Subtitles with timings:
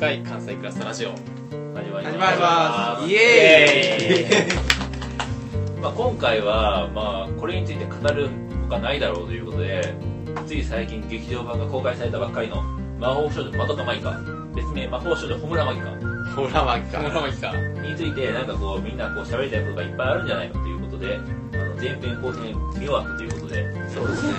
[0.00, 3.06] 回関西クラスタラジオ始まり始ます。
[3.06, 5.76] イエーイ。
[5.82, 8.30] まあ、今回は、まあ、これについて語る
[8.62, 9.94] ほかないだろうということで
[10.46, 12.62] つい最近劇場版が公開されたばっかりの
[12.98, 14.18] 「魔法少女まどかマギカ」
[14.56, 15.90] 別名魔法少女ホムラマギカ
[16.34, 17.00] ほらまきか。
[17.00, 17.52] 村巻か。
[17.82, 21.18] についてなんかこうみんなこう喋りたいことがいっぱいあるんじゃないかということで
[21.52, 23.66] あの前編後編見終わったということで。
[23.92, 24.32] そうですね。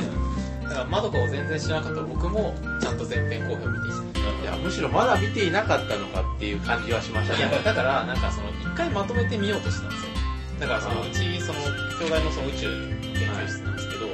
[0.63, 4.10] だからまどかを全然知らなかった僕もちゃんと前編後編を見てき
[4.41, 10.11] いやむしろまだ見ていなかったのかっていう感じはしましたたいねやだからなんかその一回まとめてみようとしたんですよ。
[10.59, 12.67] だからそのうちその兄弟のその宇宙
[13.01, 14.07] 研究室なんですけど、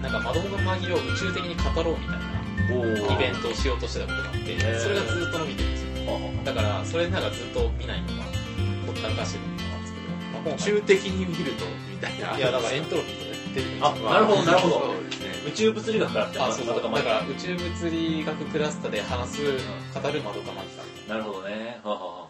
[0.00, 2.34] なんか窓のマギを宇宙的に語ろうみたいな
[2.72, 6.44] おイベントをしようとしてたことがあってそれがずっと伸びてるんですよ。
[6.44, 8.24] だからそれなんかずっと見ないのが
[8.86, 12.36] ほったらかしてたんですけど、まあ、中的に見るとみたいな。
[12.36, 13.23] いやだからエントロピー
[13.54, 13.86] が出てる。
[13.86, 14.74] あなるほどなるほど。
[14.80, 15.28] そうですね。
[15.48, 20.68] 宇宙物理学からってあそうそうだまどかマギカから宇宙物理学クラスターで話す語るまどかマギ
[21.06, 21.80] カなるほどね。
[21.84, 22.24] ははは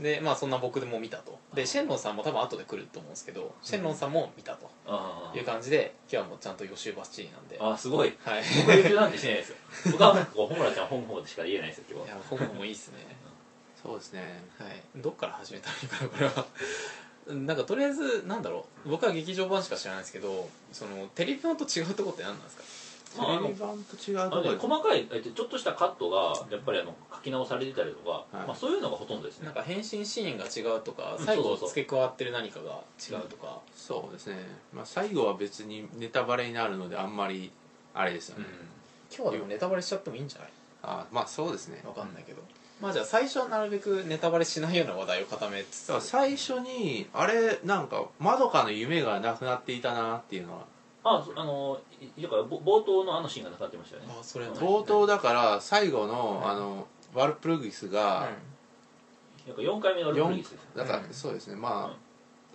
[0.00, 1.38] でまあそんな僕でも見たと。
[1.54, 4.70] でシェンロンさんも多分後で来ると思うんですけどシェンロンさんも見たと。
[4.86, 7.58] あいう感じで今日はもうちゃんと予習バッチリなんで。
[7.60, 8.16] ああすごい。
[8.24, 8.42] はい。
[8.66, 9.56] 僕予習なんてしないですよ。
[9.92, 12.16] 僕はこうホムラちゃんホムホムでしか言えないですよ今日は。
[12.16, 13.16] いや本もいいっすね。
[13.82, 14.42] そうですね。
[14.58, 14.82] はい。
[14.96, 16.46] どっから始めたらいいかなこれは
[17.28, 18.90] なんかとりあえずなんだろう。
[18.90, 22.62] 僕は劇場版しか知らないですけどそのテレビ版と違うとこって何なんですか？
[23.22, 28.46] まああのテレビ版と違うあのねところ細かいえっとちょっとしたカットがやっぱりあの書き直されてたりとか、はい。
[28.48, 29.46] まあ、そういうのがほとんどですね。
[29.46, 31.68] なんか変身シーンが違うとかうん最後そうそうそう。
[31.68, 33.60] 付け加わってる何かが違うとか。
[33.76, 34.36] そうですね、
[34.72, 37.52] まあ、最後は別にネタバレになるのであんまり
[37.94, 38.42] あれですようん。
[38.44, 38.48] ね、
[39.14, 40.50] 今日はでもネタバレしちゃってもいいんじゃない？
[40.82, 41.80] あまあそうですね。
[41.86, 42.42] わかんないけど
[42.82, 46.00] まあじゃあ最初はなるべくネタバレしないような話題を固めつつ。
[46.00, 50.64] 最初にあれなんかまどかの夢がなくなっていたなっていうのは。
[51.04, 51.78] あそあの
[52.16, 54.08] いだからぼ冒頭のあのシーンがなくなってましたよね。
[54.10, 58.28] あそれ冒頭だから最後の,、うんあのワルプルギスが、
[59.46, 61.56] なんか4回目のルプリギスですだから、うんそうですね。
[61.56, 61.94] ま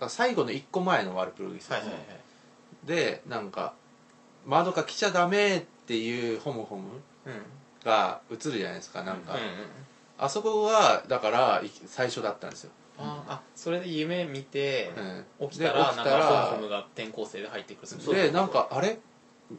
[0.00, 2.86] あ、最後の1個前のワルプルギスですね、はいはいはい。
[2.86, 3.72] でなんか
[4.46, 6.90] 「まどか来ちゃダメ」っていうホムホム
[7.24, 7.42] うん。
[7.84, 9.46] が映るじゃないですかなんか、うんうん
[10.18, 14.92] あそこがだからい最初だったんですよ、ああそれで夢見て
[15.40, 18.14] うん、起きたらでなんかホムホムが転校生で入ってくる。
[18.14, 18.98] でなんかあれ？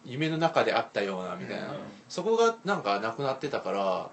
[0.05, 1.77] 夢の中であったようなみたいな、うん
[2.07, 4.09] そこがなんかなくなってたから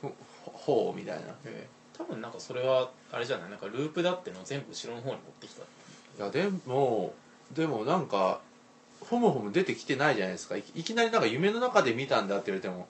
[0.00, 0.12] ふ
[0.44, 1.22] ほうみたいな。
[1.44, 3.50] ええ多分なんかそれはあれじゃない？
[3.50, 5.62] なんかループだってのを全部後ろの方に持ってきた。
[5.62, 5.64] い
[6.26, 7.12] やでも
[7.52, 8.40] でもなんか
[9.00, 10.56] ホムホム出てきてないじゃないですか。
[10.56, 12.88] いいきなりなんか夢の中で見たんだって言われても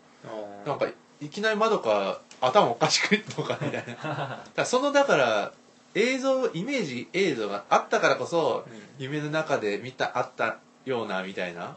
[0.65, 0.87] なんか
[1.25, 4.45] いきなり窓か頭おかしくとかみたいな。
[4.55, 5.53] だそのだから
[5.95, 8.83] 映像イメージ映像があったからこそうん。
[8.99, 11.77] 夢の中で見たあったようなみたいな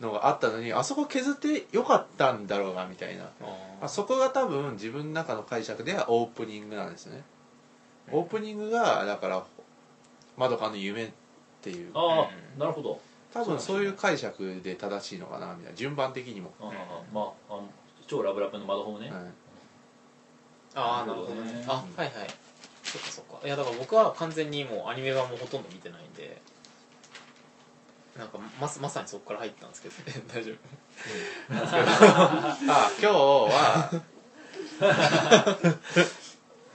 [0.00, 0.04] うん。
[0.06, 3.24] のがあったのにあそこ削ってよかったんだろうなみたいな。
[3.24, 7.22] ああそこが多分自分の中の解釈ではオープニングなんですね。
[8.10, 9.44] オープニングがだから
[10.38, 11.10] 「まどかの夢」っ
[11.60, 11.90] ていう。
[11.94, 12.98] ああなるほど。
[13.32, 15.76] 多分そういう解釈で正しいのかなみたいな。
[15.76, 16.52] 順番的にも、
[17.12, 17.60] まあ
[18.10, 19.22] 超ラブラブの窓ホムね、はい。
[20.74, 21.42] ああなるほどね。
[21.42, 21.64] なるほどね。
[21.68, 22.28] あはいはい。
[22.82, 23.46] そっかそっか。
[23.46, 26.42] いやだから僕は完全にもうアニメ版もほとんど見てないんで。
[28.18, 30.24] なんかままさにそこから入ったんですけどね。
[30.34, 30.52] 大丈
[31.48, 31.54] 夫。
[31.54, 31.62] なん。
[31.62, 31.86] ですけど
[32.72, 33.90] あ今日は。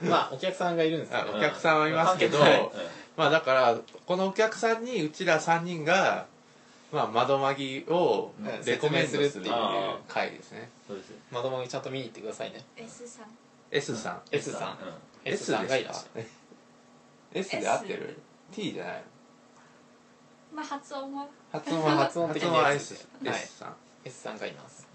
[0.00, 2.70] まあお客さんがいるんですけどあお客さんはいますけど、はい。
[3.14, 3.76] まあだから
[4.06, 6.28] このお客さんにうちら3人が、
[6.92, 8.64] まあ、窓マギをうん。
[8.64, 9.54] レコメする説明するっていう。
[10.08, 10.70] 回ですね。
[10.86, 11.12] そうです。
[11.30, 12.64] 窓マギちゃんと見に行ってくださいね。
[12.76, 13.26] S さん。
[13.70, 14.20] S さん。
[14.30, 14.70] S さん。
[14.70, 14.76] うん。
[15.24, 16.26] S さんがいらっしゃる。
[17.34, 18.18] S で合ってる
[18.52, 19.04] ？T じゃない
[20.54, 23.74] まあ発音は発音は発音的には S S, ではい S さん。
[24.04, 24.88] S さんがいます。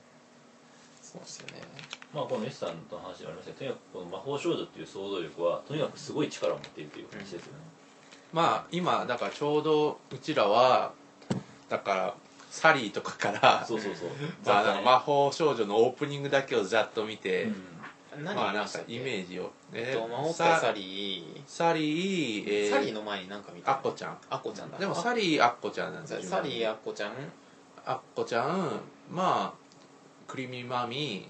[1.02, 1.62] そうですよね。
[2.14, 7.60] まあこの S さんの話がありましたけどとにかくこの魔法少女っていう想像力はとにかくすごい力を持っているという話ですよね、
[8.34, 10.94] まあ今だからちょうどうちらは
[11.72, 12.14] だから
[12.50, 14.10] サリーとかからそうそうそう。
[14.46, 17.48] まあなんか魔法少女のオープニングだけをざっと見て、
[18.22, 23.72] 何まあなんかイメジージを、えっと魔法サリサリー、ー、えサリーの前に何か見た？
[23.72, 24.18] アッコちゃん。
[24.30, 24.78] アッコちゃんだ。
[24.78, 27.14] でもあサリーアッコちゃんなんですよサリーアッコちゃん？
[27.86, 31.30] アッコちゃんまあクリミマミ。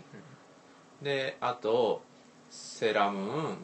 [1.03, 2.01] であと
[2.49, 3.57] セラムーン。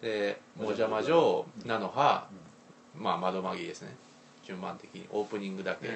[0.00, 2.28] でもじゃまじょう菜の葉
[2.94, 3.96] まあ窓マギですね
[4.44, 5.94] 順番的にオープニングだけ、うん。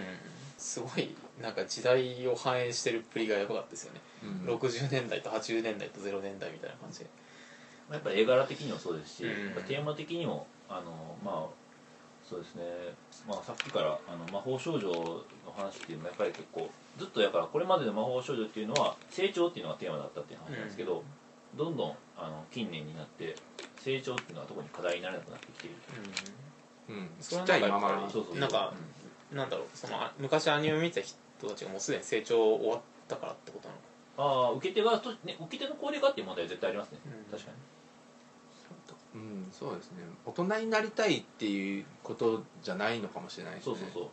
[0.56, 4.00] すごいなんか時代を反映してるっぷりがやばかったですよね、
[4.46, 4.54] うん。
[4.54, 7.00] 60年代と80年代と0年代みたいな感じ。
[7.00, 7.06] で
[7.88, 9.62] まあやっぱり絵柄的にもそうですし、うん。
[9.64, 11.68] テーマ的にもあのまあ
[12.28, 12.62] そうですね、
[13.26, 15.24] まあ、さっきからあの魔法少女の
[15.56, 21.02] 話っていうのもやっぱり結構ずっとやからこれまでの魔法少女っていうのは成長っていうのがテーマだったっていう話なんですけど、
[21.56, 23.34] どんどんあの近年になって
[23.80, 26.00] 成長っていうのは特に課題にならなくなってきているう
[26.44, 26.47] ん
[27.20, 28.74] それはちっちゃいままなんかやっぱりなんか
[29.32, 29.66] なんだろう。
[29.74, 33.86] そのあ昔アニメ見てた人たちがもうすでに成長終わったからってことなのか。
[34.16, 37.30] ああ受け手がと、ね、受け手の高齢化っていう問題は絶対ありますね、うん。
[37.30, 37.56] 確かに。
[39.14, 39.98] うんそうですね。
[40.26, 43.76] 大人になりたいっていうことじゃないのかもしれないですね。
[43.76, 44.10] そうそう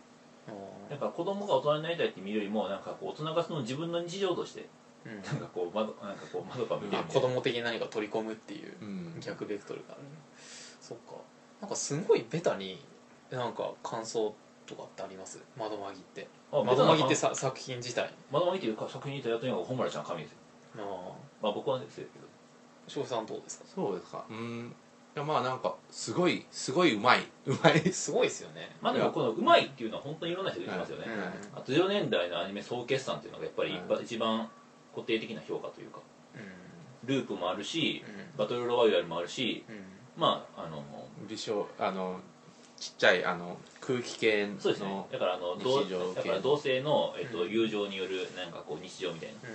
[0.48, 0.56] そう。
[0.88, 5.24] あなんか子供が大人になりたいって見るよりもなんかこう大人がその自分の日常としてーうん。
[5.24, 9.16] なんかこう窓なんかこう窓から見る子供的に何か取り込むっていううん。
[9.19, 10.01] 逆ベクトルがある
[10.81, 11.16] そっか
[11.65, 12.79] なんかすごいベタに
[13.31, 14.35] なんか感想
[14.67, 15.41] とかってあります？
[15.57, 16.27] 窓マギって。
[16.51, 18.13] あ窓マギってささ作品自体。
[18.31, 20.38] 窓マギっていうか作品にいたやっとにかく本村ちゃん神ですよ。
[20.77, 21.13] ああ。
[21.41, 22.09] まあ僕はですけど。
[22.88, 23.65] 翔さんどうですか？
[23.73, 24.23] そうですか。
[24.29, 24.75] うん。
[25.15, 27.21] いやまあなんかすごいすごいうまい。
[27.47, 27.79] うまい。
[27.91, 28.75] すごいですよね。
[28.79, 31.57] まあでもこのうまいっていうのは本当にいろんな人が言ってますよね、うん。
[31.57, 34.50] あと0年代のアニメ総決算っていうのがやっぱり一番一番
[34.94, 35.97] 固定的な評価というか。
[36.35, 38.38] うループもあるしん。
[38.38, 39.75] バトルロワイヤルもあるしうん
[40.17, 40.83] まああの
[41.27, 42.19] 微小あの
[42.77, 45.06] ちっちゃいあの空気系のそうですね。
[45.12, 46.15] だからあの同日常系。
[46.15, 47.50] だから同性の、えっとうん。
[47.50, 49.50] 友情によるなんかこう日常みたいな、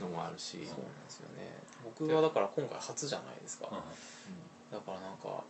[0.00, 0.10] うん。
[0.10, 0.58] のもあるし。
[0.64, 1.52] そうなんですよね。
[1.84, 3.68] 僕はだから今回初じゃないですか。
[3.70, 3.78] うん
[4.72, 5.44] だからなんかも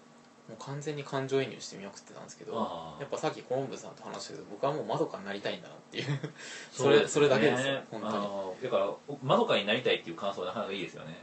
[0.50, 6.04] う完全に感情移入してみまくってたんですけどやっぱさっきコロンブスさんと話したけど僕はもうまどかになりたいんだなっていう
[6.72, 7.02] そそうですね。
[7.02, 8.62] れそれだけですよ本当に。
[8.64, 8.92] だから
[9.22, 11.16] まどかになりたいっていう感想はなかなかいいですよね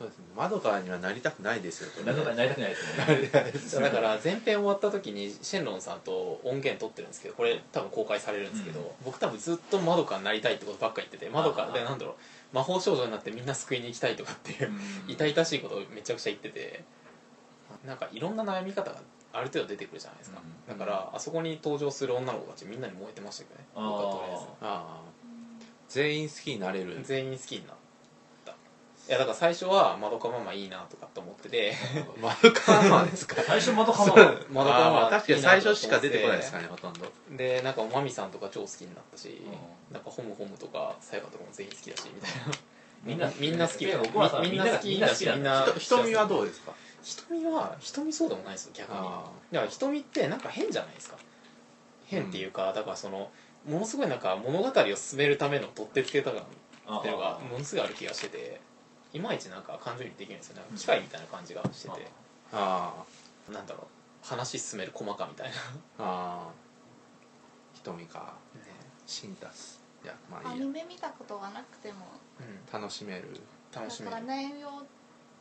[0.00, 0.24] そうですね。
[0.34, 2.76] 窓からにはなりたくないですよとまどかになりたくないで
[3.58, 3.84] すね。
[3.84, 8.86] だから前編終わった時にシェンロンさんと音源取ってるんですけどこれ多分公開されるんですけど、うん。
[9.04, 12.14] 僕多分ずっとまどかになりたいってことばっか言っててまどかでなんだろう
[12.56, 14.72] 魔法少女になってみんな救いに行きたいとかっていう
[15.06, 16.82] 痛々しいことをめちゃくちゃ言ってて
[17.84, 19.02] なんかいろんな悩み方が
[19.34, 20.78] ある程度出てくるじゃないですか、うん。
[20.78, 23.66] だからあそこに登場する女の子たちみんなに燃えてましたけどね。
[23.74, 24.32] 僕はとり
[24.62, 25.02] あ
[25.90, 26.00] えず。
[26.00, 27.00] 全員好きになれる。
[27.02, 27.79] 全員好きになったい
[29.12, 31.74] やだから最初はまどかママいいなとかって思ってて。
[32.22, 33.42] 窓からマですか？
[33.42, 34.14] 最初まどかま
[34.52, 37.06] まどかママ確かに最初しか出てこないですかねほとんど。
[37.36, 39.42] でなんかおまみさんとか超好きになったし、
[39.90, 42.54] うなんかホムホムとかさやかとかも全員好きだしみたいな。
[43.02, 45.26] みんなみんな好きみんな好きだし。
[45.26, 46.72] みんな瞳はどうですか？
[47.02, 48.98] 瞳は瞳そうでもないですよ逆に。
[48.98, 51.16] あだから瞳ってなんか変じゃないですか。
[52.06, 53.30] 変っていうか、だからその
[53.66, 58.60] ものすごいなんか物語を進めるための取ってつけた感っていうのがものすごいある気がしてて
[59.12, 60.56] いまいちなんか感情移入できるんですよ。
[60.56, 62.08] ね機械みたいな感じがしてて、
[62.52, 63.04] あ
[63.50, 64.26] なんだろう。
[64.26, 65.58] 話進める細かみたいな、あ
[65.98, 66.50] ああ
[67.74, 68.34] 瞳か。
[68.54, 68.62] ね。
[69.06, 70.66] シンタスいやまあアいいや。
[70.66, 72.06] ニメ見たことがなくても。
[72.38, 72.42] う
[72.78, 73.40] ん、楽しめる。
[73.74, 74.12] 楽しめる。
[74.12, 74.68] だから内容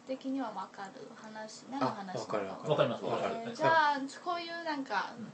[0.08, 2.72] 的には分かる話何の話なのわかるわかる。
[2.72, 3.04] わかります。
[3.04, 3.36] わかる。
[3.44, 5.32] えーじゃあこういうなんか、うん。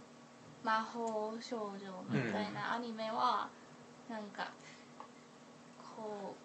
[0.63, 1.79] 魔法少女
[2.09, 3.47] みたいなアニメは、
[4.09, 4.51] なんか
[5.79, 6.44] こう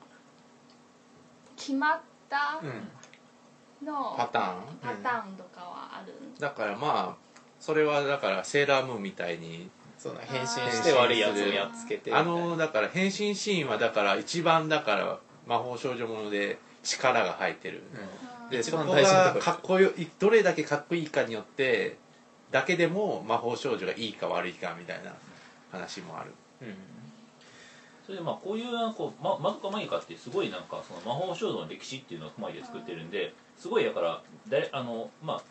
[1.60, 3.86] 決まったうん。
[3.86, 4.56] のパターン。
[4.80, 7.16] パターンとかはある、だからまあ
[7.58, 17.82] それはだからセーラームーンみたいにそうだ変身して悪いやつをやっつけてあのだから変身シーンはだから一番だから魔法少女もので力が入ってる、
[18.44, 18.50] うん。
[18.50, 19.34] で一番そこ大事なとこ。
[19.34, 21.98] ろがかっこよいどれだけかっこいいかによって
[22.50, 25.12] だけでも魔法少女がいいか悪いかみたいな
[25.70, 26.32] 話もある。
[26.62, 26.99] うん
[28.10, 35.42] それでまあこういうなんかこうままどかマギカってすごいなんかその魔法少女の歴史っていうのを踏まえて作ってるんですごいだからだいあのまあ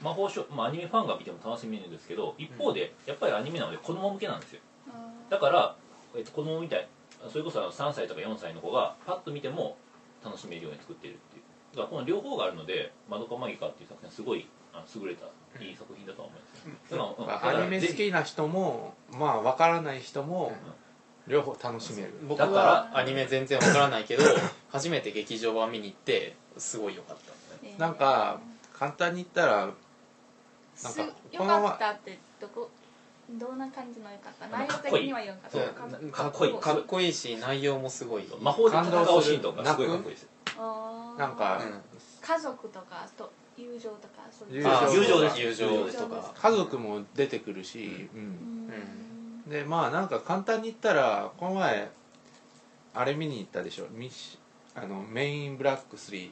[0.00, 4.60] 魔法少、まあ、アニメファンが見ても楽しめるんですけど一方でやっぱりアニメなので子供向けなんですよ。
[4.86, 5.28] うん。
[5.28, 5.74] だから、
[6.14, 6.86] えっと、子供みたい
[7.32, 9.76] それこそあの3歳とか4歳の子がパッと見ても
[10.24, 11.42] 楽しめるように作っているっていう。
[11.74, 15.26] だからこの両方があるので「まどかマギカ」っていう作品はすごいあの優れた
[15.60, 17.26] いい作品だとは思います、うん。
[17.26, 20.52] だからアニメ好きな人もまあ分からない人も
[21.28, 22.12] 両方楽しめる。
[22.26, 24.24] 僕だからはアニメ全然わからないけど
[24.70, 27.32] 初めて劇場版見に行ってすごい良かった。
[27.62, 27.78] えー。
[27.80, 28.40] なんか
[28.72, 29.72] 簡単に言ったらなん
[30.74, 31.10] すかよ
[31.44, 32.70] かったってどこ
[33.30, 34.46] どんな感じのよかった？
[34.48, 35.50] 内容的にはよかった。
[35.50, 35.68] そう。
[35.68, 36.54] かっかっこいい。
[36.58, 38.26] かっこいいし内容もすごい。
[38.40, 40.22] 魔法で戦うシーンとかすごいかっこいいです。
[40.22, 41.18] よあー。
[41.18, 41.82] なんかうん。
[42.22, 45.40] 家族とかと友情とかそういう友情あ友情です。
[45.40, 48.20] 友情とか家族も出てくるし、うん。
[48.20, 49.07] うん
[49.48, 51.90] でまあなんか簡単に言ったらこの前
[52.94, 53.86] あれ見に行ったでしょ？
[53.90, 54.38] ミッシ
[54.74, 56.30] あのメインブラック3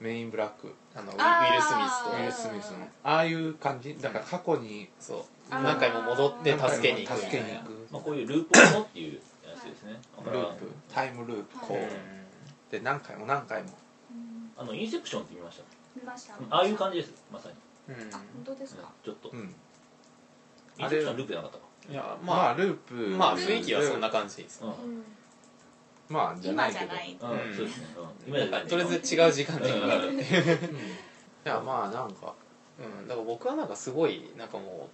[0.00, 0.72] メインブラック。
[0.94, 1.48] あのウィあー。
[1.48, 2.10] ウィル・スミスと。
[2.10, 2.86] ウィル・スミスの。
[3.02, 3.96] ああいう感じ？
[4.00, 5.24] だから過去にそう。
[5.50, 7.20] 何回も戻って助けに行く。
[7.20, 7.86] 助けに行く。
[7.90, 9.20] まあ、こういうループものっていうや
[9.56, 10.00] つですね。
[10.24, 10.70] ループ。
[10.94, 11.58] タイムループ。
[11.58, 11.82] こはう。
[12.70, 13.70] で何回も何回も。
[14.12, 14.50] うん。
[14.56, 15.64] あのインセプションって見ました？
[15.96, 16.34] 見ました。
[16.48, 17.12] ああいう感じです。
[17.32, 17.54] まさに。
[17.94, 18.00] うん。
[18.00, 18.88] うんあ本当ですか？
[19.04, 19.30] ちょっと。
[19.30, 19.52] うん
[20.78, 21.64] インセプションループじゃなかったか。
[21.90, 22.94] いやまあまあループ。
[22.94, 24.62] まあ雰囲気はそんな感じです。
[24.62, 24.70] うん。
[24.70, 25.04] うん
[26.08, 26.86] まあじゃないけど。
[26.86, 27.86] 今じゃないうんそうですね。
[28.26, 28.34] うん。
[28.34, 29.70] 今だったらねとりあえず違う時間で。
[29.70, 30.18] うううん。
[30.20, 30.22] い
[31.44, 32.34] やまあなんか
[32.78, 33.08] うん。
[33.08, 34.90] だから僕はなんかすごいなんかもう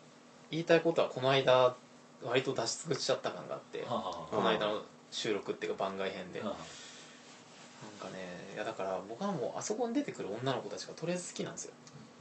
[0.51, 1.75] 言いたいことはこの間
[2.23, 3.83] 割と出し尽くしちゃった感があって。
[3.83, 6.41] はあはあはこの間の収録っていうか番外編で。
[6.41, 6.57] なんか
[8.17, 11.73] ねいやだから僕はもうあそこに出てくる女の子たちがとりあえず好きなんですよ。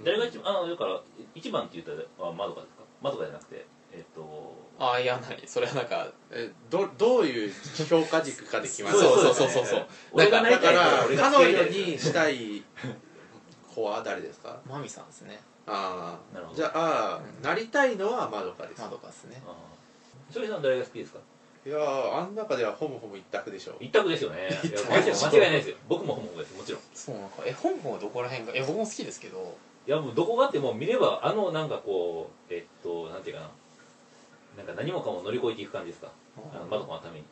[0.01, 1.01] あ誰が一番あのだから
[1.33, 2.82] 一番って言ったらまどかですか？
[3.03, 7.51] まどかじゃなくてえっとああいや何それはなんかえどどういう
[7.87, 8.97] 評価軸かで決まる。
[8.97, 12.63] そうですそうそうそう俺がなりたいだから彼女にしたい
[13.75, 14.59] 子は誰ですか？
[14.67, 15.39] マミさんですね。
[15.67, 16.55] あなるほど。
[16.55, 19.41] あじゃあ、うんなりたいのはまどかですまどかですね。
[19.45, 19.53] ああ
[20.31, 21.19] それさん誰が好きですか？
[21.65, 24.49] いやーあん中ではほぼほぼ一択でしょ一択ですよね。
[24.89, 25.77] 間違いないですよ。
[25.87, 26.57] 僕もホモホモです。
[26.57, 26.81] もちろん。
[26.93, 33.49] そうなんかえ香港はどこら辺がえ僕も好きですけどいやもうどこがあっても見ればあのなんかこうえっとなんていうかな。
[34.57, 36.09] なんか何もかも乗り越えていく感じですか？
[36.53, 37.25] あののために。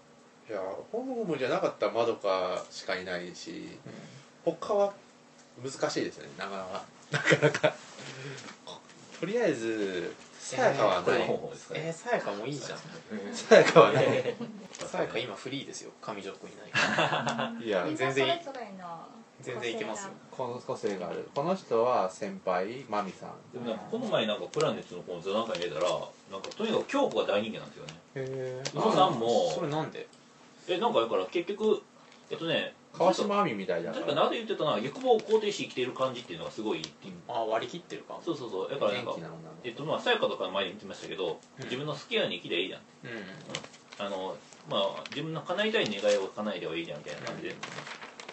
[0.50, 0.60] いや
[0.91, 3.77] ホモホモじゃなかったらまどかしかいないし
[4.43, 4.91] 他は
[5.63, 6.84] 難しいですねなかなか。
[7.12, 7.74] なかなか。
[9.20, 11.22] とりあえずさやかはない。
[11.75, 12.79] えー、さやかもいいじゃん。
[13.34, 14.36] さやかはない。
[14.74, 15.91] さやか今フリーですよ。
[16.01, 17.63] 上条くんいないから。
[17.63, 18.31] いや全然いい。
[18.38, 19.08] なそれぞれの
[19.41, 20.12] 全然いけますよ。
[20.29, 21.29] この個性がある。
[21.33, 23.31] この人は先輩マミさん。
[23.53, 25.89] でもなんかこの前なんかプラネットのこの座談会に出たら
[26.31, 27.93] なんかとにかく京子が大人気なんですよね。
[28.15, 30.07] へ宇野さんもそれなんで？
[30.67, 31.81] えなんかだから結局
[32.29, 36.81] えっとね川島亜美みたいだか確からなぜ言ってたのは欲望を肯定して生きている感じっていうのがすごい
[37.27, 38.19] あ割り切ってるか。
[38.24, 39.15] そうそうそうだからなんか
[39.63, 41.63] えっとまあさやかとか前に言ってましたけど、うん。
[41.63, 42.81] 自分の好きなように生きりゃいいじゃん
[44.01, 44.05] うん。
[44.05, 44.36] あの
[44.69, 47.55] まあ自分の叶いたい願いを叶えればいいじゃんみたいな感じで、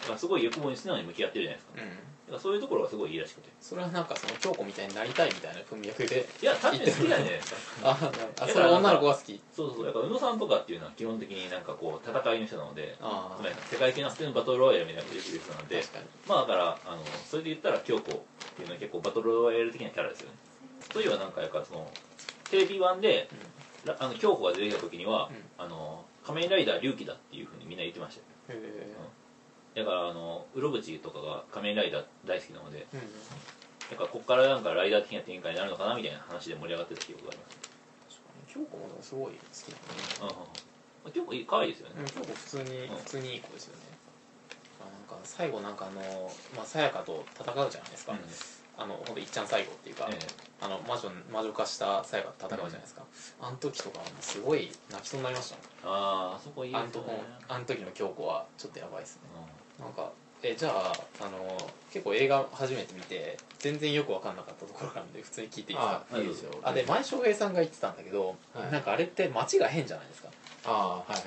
[0.01, 1.81] だからすごい欲望に素直に向き合ってるじゃないですか。
[1.81, 1.89] うん。
[1.89, 3.49] だからそういうところがすごいいいらしくて。
[3.59, 7.57] それはなんかその京子みたいになりたいみたいな文脈でいや単純に好きなんじゃないですか。
[7.89, 9.41] ああそれは女の子が好き。
[9.51, 9.75] そうそう。
[9.77, 16.05] そうだから宇野さんとかっていうのは基本的になんかこう戦いの人なのであつまり世界系のステンバトルロイヤルみたいなことできる人なんで確かに。
[16.27, 20.35] まあだからあのそれで言ったら京子っていうのは結構バトルロイヤル的なキャラですよね。
[20.93, 21.91] そういうのはなんかやっぱその
[22.49, 23.29] テレビ版で、
[23.85, 28.59] らあの京子が出てきた時には、あの仮面ライダー龍騎だっていうふうにみんな言ってましたよ。
[28.59, 28.95] へえ
[29.75, 32.99] だからあのうろぶちとかが仮面ライダー大好きなのでうん
[33.89, 37.69] だからここからなんかライダー的な展開になるのかなみたいな話で盛り上がってた記憶があります
[38.49, 40.33] 京子もすごい好きだね。
[41.05, 41.95] うん京子いい可愛いですよね。
[41.99, 42.95] うん京子普通にうん。
[42.97, 43.81] 普通にいい子ですよね。
[44.81, 48.19] あなんか最後なんかあのまあさやかと戦うじゃないですか、うん。
[48.83, 50.17] あの本当いっちゃん最後っていうか、え
[50.61, 53.03] あの魔女魔女化したさやかと戦うじゃないですか、
[53.41, 55.95] あの時とかすごい泣きそうになりましたもん。
[55.95, 56.79] ああそこいいね。
[57.47, 59.21] あの時の京子はちょっとやばいですね。
[59.35, 61.57] うなんかえじゃああの
[61.91, 66.05] 結構映画初めて見て全然よく分かんなかったところがあるんで普通に聞いていいですか？
[66.13, 66.51] あいいですよ。
[66.63, 68.71] あで前翔平さんが言ってたんだけど、はい。
[68.71, 70.29] なんかあれって街が変じゃないですか
[70.65, 71.21] ああはいはい。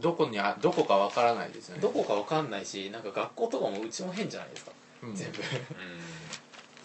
[0.00, 1.80] どこにあどこかわからないですよね。
[1.82, 5.14] どこか分かんないしなんか学校とかもうちも変じゃないですか、うん。
[5.14, 5.38] 全部。
[5.38, 5.42] ん。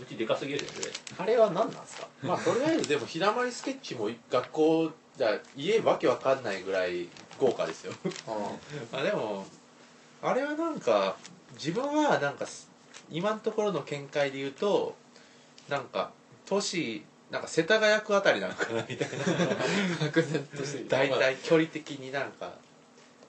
[0.02, 0.70] うちでかすぎるよね
[1.18, 2.08] あれは何なんですか？
[2.24, 7.08] まあとりあえずでも日だまりスケッチも学校じゃ家わけわかんないぐらい
[7.40, 7.94] 豪華ですよ。
[8.94, 9.46] あ でも
[10.22, 11.18] あれはなんか
[11.54, 12.70] 自分はなんかす
[13.10, 14.96] 今のところの見解で言うと
[15.70, 16.12] なんか
[16.46, 20.06] 都市なんか世田谷区あたりなのかなみたいな。
[20.06, 20.90] 漠然としてる。
[20.90, 22.52] 大体距離的になんか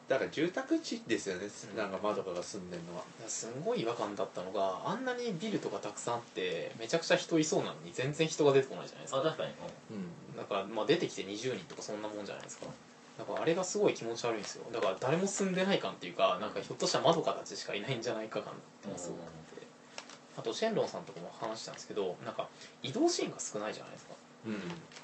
[0.09, 1.47] だから住宅地ですよね。
[1.77, 3.05] なんかまどかが住んでるのは。
[3.29, 9.21] すんごい違和感だったのがあんなにビルとかたくさんあってめちゃくちゃ人いそうなのに全然人が出てこないじゃないですか。
[9.21, 9.53] あ確かに。
[9.93, 10.37] うん。
[10.37, 12.67] だからまあ出てきて20人とかそんなもんじゃないですか
[13.19, 14.65] だからあれがすごい気持ち悪いんですよ。
[14.73, 19.67] だから誰も住んでない感っていうかなんかひょっとしたら窓かたちしかいないんじゃないか感ってのがすごくて。
[20.35, 22.49] あとシェンロンさんとかも話したんですけどなんか
[22.83, 24.15] 移動シーンが少ないじゃないですか。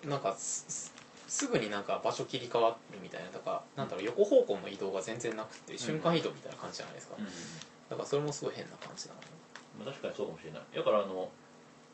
[0.05, 0.11] うん。
[0.11, 7.25] なんかすぐになんか場所切り替わるみたいなだからなんだろう横方向の移動が全然なくて瞬間移動みたいな感じじゃないですか、うん。
[7.25, 7.31] うん
[7.88, 9.21] だからそれもすごい変な感じだな
[9.79, 10.62] まあ、確かにそうかもしれない。
[10.75, 11.31] だからあの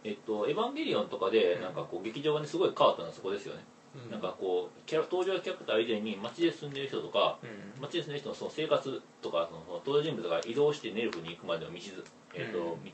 [0.03, 3.63] えっと「エヴァンゲリオン」とかでなんかこう劇場がねすごい変わったのはそこですよね、
[3.95, 4.11] うん。
[4.11, 7.83] なんかこうキャラ登場キャラクター以前に街で住んでる人とかうん。
[7.83, 12.91] 街で住んでる人のその生活とかその登場人物が移動してネルフに行くまでの道ず、えっとうん道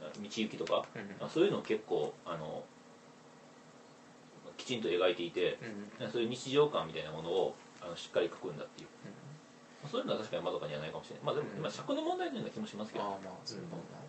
[0.00, 0.84] 道行きとか
[1.28, 2.62] そういうのを結構あの
[4.56, 5.58] きちんと描いていて
[6.00, 6.10] うん。
[6.12, 8.88] そういう日常感みたいなものをあのしっかり描くんだっていう、
[9.82, 11.24] まあそういうのは確かにまどかにはないかもしれない。
[11.26, 11.62] まあでも、うん。
[11.62, 13.04] まあ尺の問題のような気もしますけど。
[13.04, 14.02] ああまあそうだなだ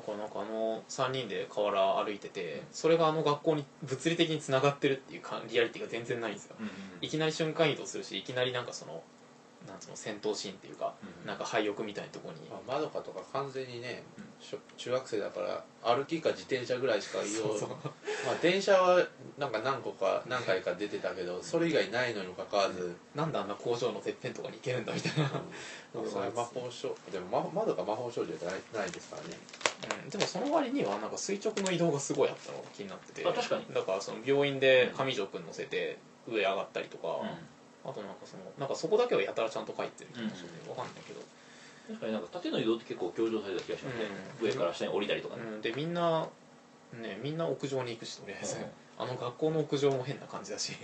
[0.00, 6.56] からなんかあの3人で河原歩いててそれがあの学校に物理的につながってるっていうかリアリティが全然ないんですよ。
[7.02, 9.02] いきなり瞬間移動するしいきなりなんかその
[9.72, 12.42] なんつうの戦闘シーンっていうかうんなんか廃屋みたいなところに。
[12.68, 14.02] まどかとか完全にね
[14.40, 17.60] しょ中学生だから歩きか自転車ぐらいしか言いよう。
[18.26, 19.04] まあ電車は
[19.38, 25.30] なんか何個か何回か出てたけどそれ以外ないのにもかかわらず、なんであんな工場のてっぺんとかに行けるんだみたいな、
[25.94, 29.36] うん、それ魔法少でも魔窓が魔法少女じゃないないですからね。
[30.04, 33.28] うん、でもその割にはなんか垂直の移動がすごいあったのが気になってて。
[33.28, 33.66] あ確かに。
[33.74, 35.42] だからその病院で上条くん。
[35.46, 35.98] 乗せて
[36.28, 37.28] 上上がったりとか、うん
[37.84, 41.20] あとなんかそのなんかそこだけはやたらちゃんと書いてる気がするね、わかんないけど、
[41.88, 44.04] 確かになんか縦の移動って結構強調された気がしますね、
[44.40, 44.46] うん。
[44.46, 46.28] 上から下に降りたりとかね、うん、でみんな
[46.94, 48.64] ねみんな屋上に行くしとりあえず、うん。
[48.98, 50.76] あの学校の屋上も変な感じだし、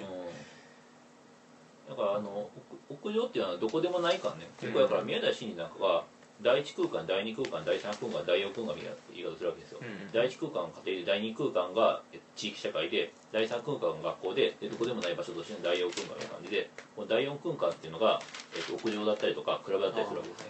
[1.88, 2.50] だからあの
[2.90, 4.48] 屋屋上っていうのはどこでもないからね。
[4.60, 6.04] 結構だから宮台真司なんかが
[6.40, 18.20] 第一空間第二空間第三空間第四空間みたいな言い方するわけですよ、うん第一空間が家庭で第二空間がえ地域社会で第三空間が学校ででどこでもない場所としての第四空間みたいな感じでこの第四空間っていうのが、
[18.54, 20.48] えっと、屋上だったりとかクラブだったりするわけですよ。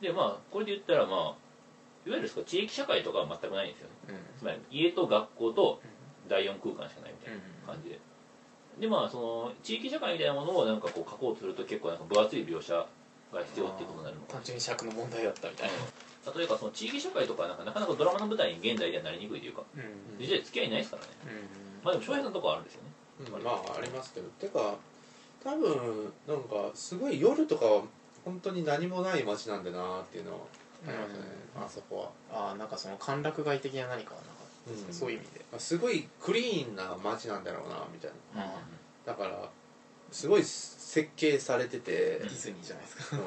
[0.00, 1.48] でまあこれで言ったらまあ
[2.06, 3.94] いわゆる地域社会とかは全くないんですよね。
[4.08, 4.38] うん。
[4.38, 5.82] つまり家と学校と
[6.28, 7.40] 第四空間しかないみたいな
[7.72, 7.98] うん感じで
[8.80, 12.86] でまあその地域社会みたいなものをなんかこう書こうとすると結構なんか分厚い描写
[13.32, 20.18] が必要っていうことになるのか単純に尺の問題だったみたいな、例えばその地域社会とかなんかなかなかドラマの舞台に現代ではなりにくいというかうん。
[20.18, 21.08] 実際付き合いないですからね。
[21.24, 21.84] うん。
[21.84, 22.90] まあでも翔平さんのとこはあるんですよね。
[23.36, 23.42] うん。
[23.42, 24.28] まあありますけど。
[24.40, 24.76] てか
[25.44, 27.82] 多分なんかすごい夜とかは
[28.24, 30.38] 本当に何もない街なんだなっていうのは
[30.86, 31.18] ありますね、
[31.56, 34.94] あそこは、ああなんかその歓楽街的な何かはなかったですか、うん。
[34.94, 38.42] そういう意味で、まあすごいクリーンな街なんだろうなみたいな。
[38.42, 38.60] あ
[39.06, 39.48] だから
[40.10, 43.16] すごい設計されててデ、ィズニーじゃないですか。
[43.16, 43.22] うん。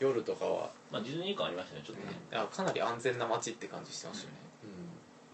[0.00, 2.12] 夜とかは、まあディズニー感ありましたねちょっとね。
[2.32, 4.38] いやかなり安全な街って感じしてましたよね、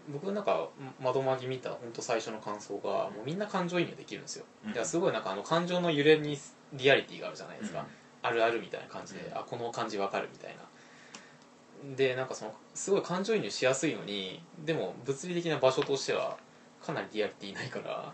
[0.09, 0.69] う僕なんか
[1.01, 4.71] 窓マギ見た本当最初の感想がもうみんな感情移入できるんですよ、うん。
[4.73, 6.37] いやすごいなんかあの感情の揺れに
[6.73, 7.85] リアリティがあるじゃないですか、うん。
[8.29, 9.37] あるあるみたいな感じで、うん。
[9.37, 11.95] あこの感じわかるみたいな。
[11.95, 16.37] でなんかそのすごい感情移入しやすいのにでも物理的な場所としては
[16.81, 18.13] かなりリアリティないから、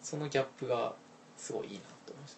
[0.00, 0.94] そのギャップが
[1.40, 2.36] すごいいいなと思いまし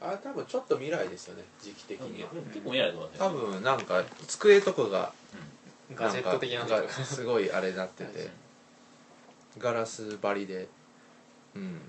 [0.00, 0.06] た。
[0.06, 3.20] ん、あれ多分ちょっと未来ですよね時期的うんには、結構見ないと思います。
[3.20, 5.12] 多よ分なんか机とかが
[5.94, 6.64] ガジェット的な。
[6.64, 8.30] かがすごいあれになってて
[9.58, 10.68] ガラス張りで
[11.56, 11.80] うん。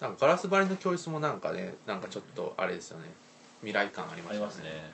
[0.00, 3.06] なんかガラス張りの教室もなんかねなんかちょっとあれですよね。
[3.60, 4.90] 未来感ありましたありますね。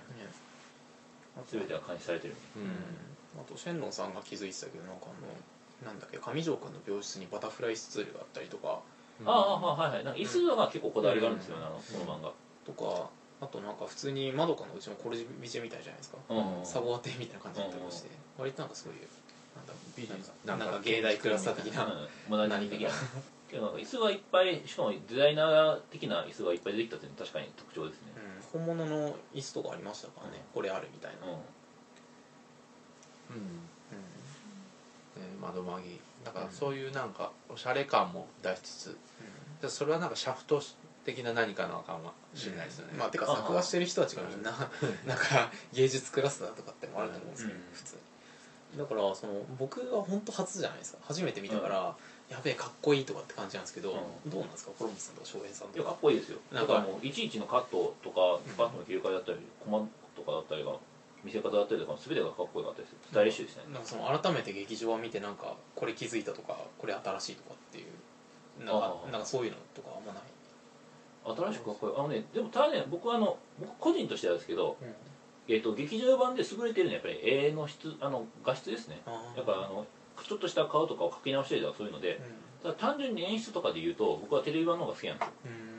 [1.51, 2.35] 全てが監視されてる。
[2.57, 3.41] うん。
[3.41, 5.15] あとシェンロンさんが気づいてたけどなんかあの
[5.85, 8.81] なんだっけ上条君の病室にバタフライスツールがあったりとか。
[9.21, 10.05] うんああまあはいはい。
[10.05, 12.33] なんか椅子が結構こだわりがあるんですよねあのこの漫画。
[12.67, 13.09] とか
[13.41, 16.67] あとなんか普通にまどかのうちのコルジビジェみたいじゃないですか、うん。
[16.67, 19.07] サボアテみたいな感じだったりして、割となんかそういう
[19.55, 22.91] なんだ美術なんかなんか芸大クラスター的な、うんモダニティ的な。
[23.49, 28.13] けどなんか椅子がいっぱいしかもデザイナー的な椅子がいっぱい出てきたっていうのは確かに特徴ですね。
[28.17, 31.31] うん、本物の椅子とかありましたからね、これあるみたいな、う
[33.31, 33.61] うん
[35.41, 38.99] 窓マギだからそういうなんかおしゃれ感も出しつつ。
[39.63, 40.61] でそれはなんかシャフト
[41.05, 44.51] 的な何かなのかもしれないですよね、まあてか作画してる人たちがみんな
[45.07, 47.65] なんか芸術クラスターとかってもあると思うんですけど、うん。
[47.73, 47.97] 普通。
[48.73, 51.97] にだからその僕は本当初じゃないですか初めて見たから、
[52.29, 53.93] やべえかっこいいとかって感じなんですけど、
[54.25, 54.31] うん。
[54.31, 55.75] どうなんですかコロンブスさんとか翔平さんん。
[55.75, 56.39] いやかとかっこいいですよ。
[56.53, 60.73] なんかだからもういちいちのカットとかカットの切り替えだったりコマとかだったりが
[61.25, 63.65] 見せ方だったりとか全てがかっこよかったですよスタイリッシュですね。
[63.73, 70.23] なんかその改めて劇場を見てなんかこれ気づいたとかこれ新しいとかっていうなんかなんかそういうのとかあんまない、
[71.37, 74.77] 新しくかっこいいあのねでもただね僕はあの僕個人としてはですけど、
[75.49, 79.01] えっと劇場版で優れてるのはやっぱり絵の質あの画質ですね。
[79.37, 79.87] やっぱあの
[80.23, 82.21] ちょっとした顔とかを描き直したりとかそういうので
[82.63, 85.33] ただ単純に演出とかで言うと僕はテレビ版の方が好きなんですよ。
[85.47, 85.51] うん。
[85.51, 85.75] うん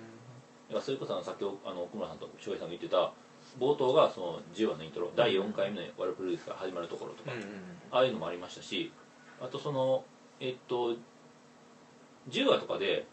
[0.68, 3.12] だからそれこそあのさっきあの奥村さんと翔平さんが言ってた
[3.60, 7.48] 冒頭がその10話のイントロ第4回目のワルプルースが始まるところとか、うんうん
[7.91, 8.91] ああいうのもありましたし
[9.39, 10.04] あとその
[10.41, 10.96] えっと
[12.30, 13.06] 10話とかで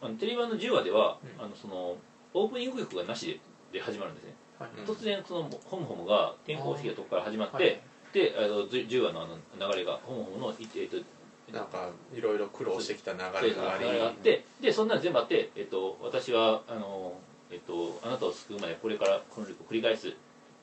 [0.00, 1.44] あのテレビ版の10話では、うん。
[1.44, 1.96] あのその
[2.34, 3.40] オープニング曲がなし
[3.72, 4.34] でで始まるんですね、
[4.86, 7.80] 突然そのホムホムが天候不思議なとこから始まって、はい。
[8.12, 10.96] であの10 10話のあの流れがホムホムの、いえっと
[11.52, 13.84] なんかいろいろ苦労してきた流れがあり。
[13.84, 17.14] 流れがあってでそんなの全部あって、えっと、私はあの、
[17.54, 20.12] えっと、あなたを救うまでこれからこのを繰り返す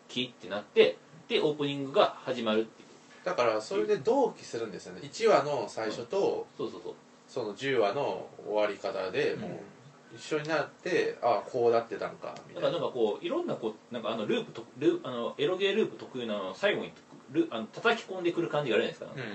[0.08, 3.26] 気ってなってでオープニングが始まるっていう。
[3.26, 5.02] だからそれで同期するんですよね。
[5.04, 6.94] 1話の最初とそうそうそう。
[7.28, 9.52] その10話の終わり方でもう
[10.14, 16.92] 一緒になってああこうなってたんかみだからたいななんかこういろんなこうなんかあのループとルーあのエロゲーループ特有なあの最後に
[17.32, 19.32] ルあの叩き込んでくる感じがあるじゃないです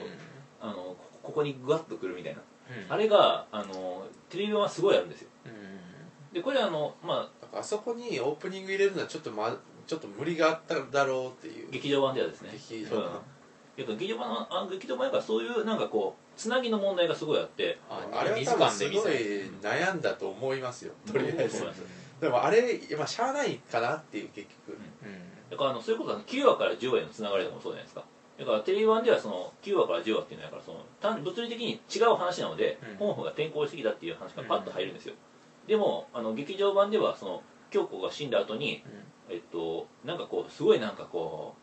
[0.61, 0.66] か。
[0.66, 2.42] なんあのこここにグワッとくるみたいな。
[2.87, 2.92] うん。
[2.92, 5.29] あれがあのテレビ版はすごいあるんですよ。
[5.47, 6.35] うん。
[6.35, 9.57] でこれあのまだからあそこにオープニング入れるのはちょっと、ま、
[9.87, 11.71] ちょっと無理があっただろうっていう。
[11.71, 12.51] 劇場版ではですね。
[12.53, 13.05] 劇場版。
[13.79, 13.99] うん。
[13.99, 17.79] 劇場版のあ劇場版やからそういうなんかこうつなぎの問題がすごいあって。
[17.91, 19.13] あれは多分すごい
[19.63, 21.59] 悩んだと思いますよとりあえず。
[21.59, 21.77] そうなん
[22.21, 24.79] でもあれ、まあ、しゃあないかなっていう結局、
[25.51, 28.05] だからあのそういうことは9話から10話へのつながりとかもそうじゃないですか。
[28.39, 32.97] だからテレビ版ではその9話から10話っていうのやからその単物理的に違う話なので、うん。
[32.97, 35.15] 本府が転校してきたっていう話がパッと入るんですよ、
[35.67, 38.83] でもあの劇場版ではその京子が死んだ後に
[39.29, 41.55] えっとなんかこうすごいなんかこ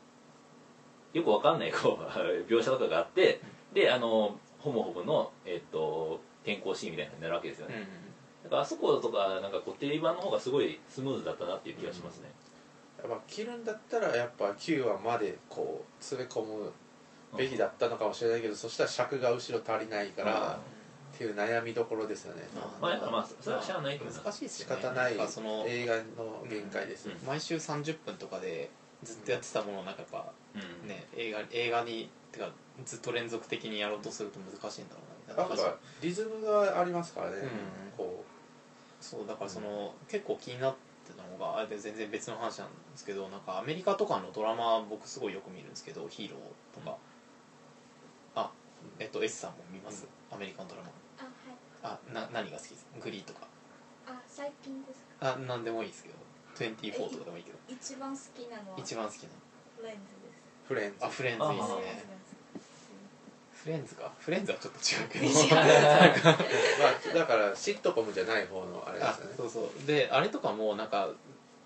[1.13, 2.03] うよくわかんないこう
[2.51, 3.39] 描写とかがあって
[3.73, 7.85] であのホモホムの、えっと、転校シーンみたいになるわけですよね、
[8.45, 12.31] だからあそことかなんかこうテレビ版の方がすごいスムーズだったなっていう気がしますね、
[12.97, 16.71] やっぱ切るんだったらやっぱ9話までこう詰め込む
[17.37, 20.59] べきだったのかもしれないけど、そしたら尺が後ろ足りないから、
[21.13, 22.41] っていう悩みどころですよね、
[22.81, 24.17] まあ、まあ、それはしゃあないけどな。
[24.17, 27.27] 難しいです仕よね方ないその映画の限界ですよ、うん。
[27.27, 28.71] 毎週30分とかで
[29.03, 30.87] ずっとやってたものをなんかやっぱうん。
[30.87, 32.49] ね映画映画にてか
[32.85, 35.47] ずっと連続的にやろうとすると難しいんだろうな。
[35.47, 37.47] なんかリズムがありますからね、うん。
[37.97, 38.23] こ
[38.99, 46.97] そうだからその、結構気になってたのがあれで全然別の話なんですけどなんかアメリカとかのドラマ僕すごいよく見るんですけどヒーローとか、
[48.35, 48.51] あ
[48.99, 50.89] えっと S さんも見ます、アメリカンドラマ
[51.83, 53.41] あな何が好きですグリーとか。
[54.07, 55.33] あ最近ですか？
[55.33, 56.15] あ何でもいいですけど。
[56.55, 57.57] 24とかでもいいけど。
[57.67, 58.77] 一番好きなのは？
[58.79, 59.29] 一番好きな
[59.77, 60.35] フレンズです。
[60.65, 61.05] うフレンズ。
[61.05, 62.03] あフレンズいいですあね。
[63.63, 64.11] フレンズか。
[64.19, 65.25] フレンズはちょっと違うけど。
[65.55, 69.33] まあ、だからシットコムじゃない方のあれであすよね。
[69.37, 69.85] そうそう。
[69.87, 71.09] であれとかもなんか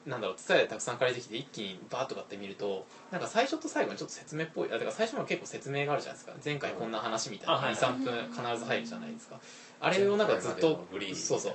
[0.06, 4.70] なんだろう伝えでたくさん借りてきて一気にバーッとかって見るとなんか最初と最後にちょっと説明っぽい。
[4.70, 6.38] あだから最初の結構説明があるじゃないですか。
[6.46, 7.54] 前回こんな話みたいな。
[7.56, 9.40] あはい23分必ず入るじゃないですか
[9.80, 11.54] あれをなんかずっとブリーそうそう。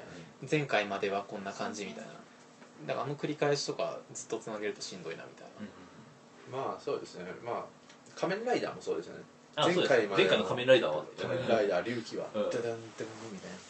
[0.50, 2.10] 前回まではこんな感じみたいな。
[2.86, 5.46] だからあの繰り返しとかずっとつなげるとしんどいなみたい
[6.52, 7.26] な、まあそうですね。
[7.44, 7.64] まあ
[8.16, 9.22] 仮面ライダーもそうですよね。
[9.56, 11.04] 前回まで前回の仮面ライダーは。
[11.20, 12.26] 仮面ライダー龍騎は。
[12.34, 12.42] うん。
[12.44, 12.76] ダダンダダン
[13.32, 13.60] みたいない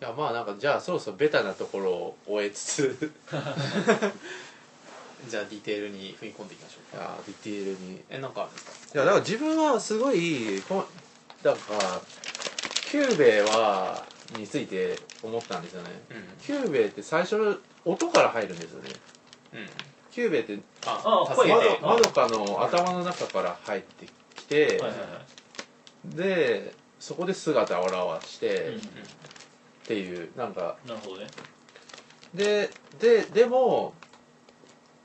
[0.00, 3.12] やまあなんかじゃあそろそろベタなところを終えつつ。
[5.28, 7.02] じゃあディテールに踏み込んでいきましょうか。
[7.02, 7.94] いやディテールに。
[7.96, 8.98] いえなんかあるんですか？
[8.98, 10.84] やだから自分はすごいこん
[11.42, 12.02] だから
[12.94, 14.04] キューベイは
[14.38, 15.88] について思ったんですよね。
[16.40, 18.90] キューベイって最初の音から入るんですよね。
[19.52, 19.58] うん。
[19.58, 19.66] うん
[20.12, 21.78] キューベイってあ助けて声で。
[21.82, 24.80] まどかの頭の中から入ってきて、
[26.04, 28.80] でそこで姿を現して、うんうんっ
[29.86, 30.76] ていうなんか。
[30.86, 31.26] なるほどね。
[32.32, 33.92] でででも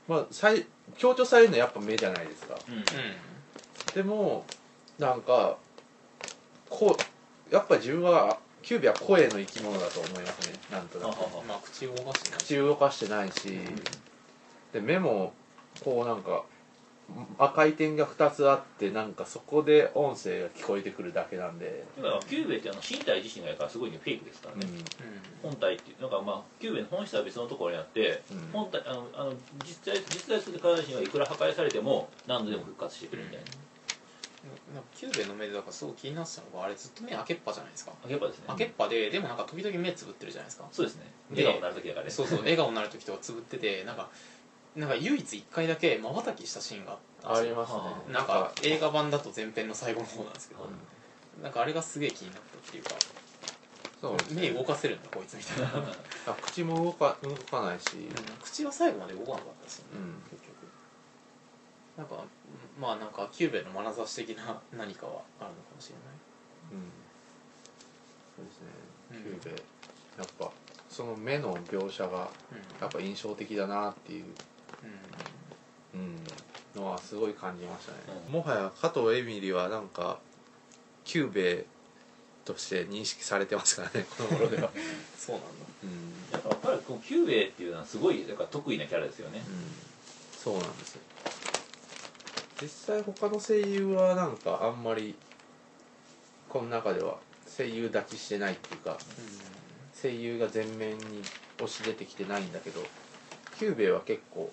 [0.06, 0.64] まあ最
[0.96, 2.54] 強調されるのはやっぱ目じゃないですか。
[2.68, 2.84] うん。
[3.92, 4.44] でも
[4.96, 5.56] なんか
[6.68, 7.02] こう
[7.50, 11.18] やっぱ自分はキューベイは声の生き物だと思いますねなんとなく。
[11.46, 13.58] まあ口を動かしてない口動かしてないし、
[14.72, 15.32] で目も
[15.84, 16.44] こうなんか
[17.38, 24.66] 赤い点が2つあってなんかそこで音声が聞こえてくるだけなんで、だからキューベってあの身体自身がやからすごいねフェイクですからね、
[25.42, 25.50] うん。
[25.50, 28.50] 本体っていうなんかまあキューベの本質は別のところにあって、うん。
[28.52, 29.32] 本体あのあの
[29.64, 33.44] 実際実在する体自身はいくら破壊されても何度でも復活してくるみたいな、
[34.74, 37.92] なんかキューベの目でだからすごい気になってたのがあれずっと目開けっぱじゃないですか。
[38.02, 38.44] 開けっぱですね。
[38.48, 40.64] 開けっぱででもなんか時々目つぶってるじゃないですか。
[40.72, 41.12] そうですね。
[41.30, 44.08] で笑顔になる時だからねそうそう笑顔になる時とかつぶっててなんか
[44.76, 47.60] なんか唯一一回だけまばたきしたシーンがあったんですよ。
[47.60, 47.80] ありますね。
[48.08, 50.68] あなんか映画版だと前編の最後の方なんですけど、
[51.42, 52.90] なんかあれがすげえ気になったっていうか
[54.00, 54.50] そうね。
[54.50, 55.84] 目動かせるんだこいつみたいな、うん
[56.26, 57.88] あ口も動か動かないし、
[58.42, 60.14] 口は最後まで動かなかったですよね、うん。
[60.30, 60.56] 結局。
[61.98, 62.24] なんか
[62.80, 66.20] まあなんかキューベの眼差し的な何かはあるのかもしれない。
[66.72, 66.88] うん。
[68.36, 68.66] そうですね。
[69.12, 69.62] うんキューベ。
[70.18, 70.50] やっぱ
[70.88, 72.28] その目の描写が
[72.80, 74.24] やっぱ印象的だなっていう、
[75.94, 80.18] うん、のはすごい感じましたね、うんもはや加藤英美里はなんか
[81.04, 81.64] キューベ
[82.44, 84.70] として認識されてますからね この頃では、
[85.16, 85.50] そうなんだ。
[85.84, 86.30] うん。
[86.30, 89.42] だから彼キューベっていうのはすごいだから得意なキャラですよね。
[89.46, 89.72] うん、
[90.38, 91.02] そうなんですよ
[92.60, 95.14] 実際他の声優はなんかあんまり
[96.48, 97.16] この中では
[97.56, 98.98] 声優抱きしてないっていうか
[100.00, 101.22] 声優が前面に
[101.56, 102.80] 押し出てきてないんだけど
[103.58, 104.50] キューベイは結構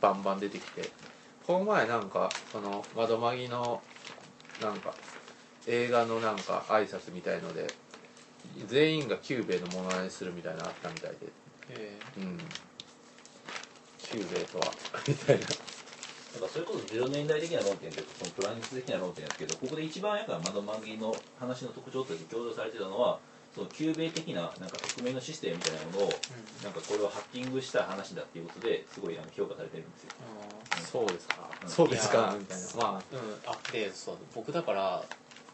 [0.00, 0.90] バンバン出てきて
[1.46, 3.82] この前なんかそのまどマギの
[4.62, 4.94] なんか
[5.66, 7.66] 映画のなんか挨拶みたいので
[8.66, 11.16] 全員がキューベイのモノマネするみたいなのあったみたいで。
[11.70, 12.38] えうん。
[13.98, 14.72] キューベイとは
[15.06, 15.46] みたいな
[16.38, 23.18] だからそれこそゼロ年代的な論点というかそのプラネット的な論点ですけどここで一番やからまどマギの話の特徴として強調されてたのは
[23.54, 26.10] そのキューベイ的ななんか匿名のシステムみたいなものを
[26.62, 30.10] なんかこれはハッキングした話だっていうことですごいあの評価されてるんですよ。
[30.78, 31.68] そうですか、うん。
[31.68, 32.36] そうですか。
[32.38, 32.66] みたいな。
[32.76, 33.18] まうん。
[33.46, 35.04] あでそう僕だから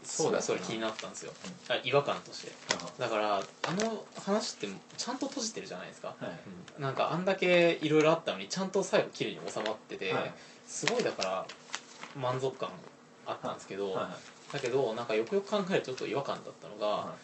[0.04, 1.32] そうだそれ気になったんですよ、
[1.68, 2.52] あ違和感として。
[2.98, 6.14] だからあの話ってちゃんと閉じてるじゃないですか。
[6.18, 6.28] は
[6.78, 6.80] い。
[6.80, 10.34] なんかあんだけいろいろあったのにちゃんと最後綺麗に収まってて、はい。
[10.66, 11.46] すごいだから
[12.20, 12.70] 満足感
[13.26, 14.52] あったんですけど、はい。
[14.52, 17.14] だけどなんかよくよく考えるとちょっと違和感だったのが、は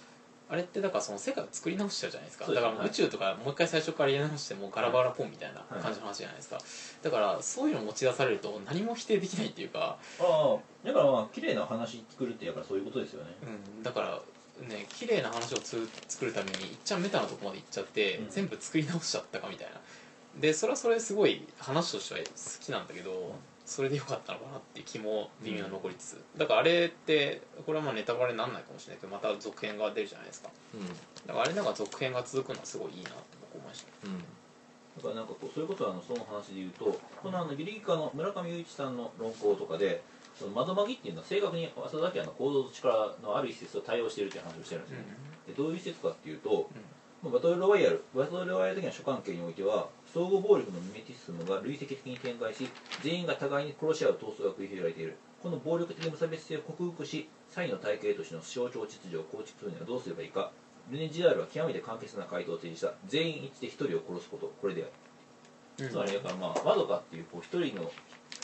[0.50, 2.44] あれってだからその世界を作り直しちゃうじゃないですか。
[2.44, 6.58] そうですだから宇宙とかもう一回最初から入れ直してもうガラバラポンみたいな感じの話じゃないですか、
[7.02, 10.58] だからそういうの持ち出されると何も否定できないっていうか、ああ。
[10.86, 13.30] だからまあ綺麗な話作るってやっぱそういうことですよね。
[13.76, 14.20] うん、だから
[14.66, 18.30] ね綺麗な話をつ作るためにいっちゃんメタなとこまで行っちゃって、うん。
[18.30, 19.80] 全部作り直しちゃったかみたいな。
[20.40, 22.24] でそれはそれすごい話としては好
[22.60, 23.34] きなんだけど、
[23.70, 30.50] それでよかったのかなっていう気も微妙に残りつつ、だからあれってこれはまあネタバレにならないかもしれないけどまた続編が出るじゃないですか。
[30.50, 30.88] あうん。
[30.88, 34.08] だからあれなんか続編が続くのはすごいいいなと僕思いました。
[34.08, 34.18] うん。
[34.18, 40.02] だからなんかこうそれこそあのその話で言うとこのあのギリギリ科の村上雄一さんの論考とかで
[40.34, 45.04] その窓マギっていうのは正確に浅田明の構造と力のある一節を対応しているという話をしてるんですよ、
[45.46, 46.68] でどういう一節かっていうと、
[47.22, 52.68] まあバトルロワイヤルバトルロワイヤル的な諸関係においては相互暴力のミメティスムが累積的に展開し
[53.02, 55.16] 全員が互いに殺し合う闘争が繰り広げられている。
[55.42, 60.52] この暴力的無差別性を克服しサイの体系としての象徴秩序を構築するにはどうすればいいか。
[60.90, 62.94] ルネ・ジダールは極めて簡潔な回答を提示した。
[63.06, 64.52] 全員一致で一人を殺すこと。
[64.60, 64.86] これであ
[65.82, 65.86] る。
[65.86, 65.90] うん。
[65.90, 67.90] つまりだからまあマドカっていうこう一人の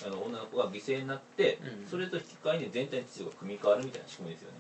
[0.07, 1.87] あの女の子が犠牲になって、うん。
[1.87, 4.59] それと引き換えに全体の秩序が組み替わるみたいな仕組みですよね